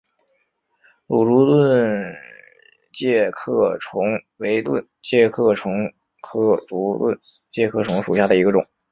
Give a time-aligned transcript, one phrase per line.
[1.05, 2.15] 芦竹盾
[2.91, 4.01] 介壳虫
[4.37, 5.93] 为盾介壳虫
[6.23, 7.19] 科竹盾
[7.51, 8.65] 介壳虫属下的一个种。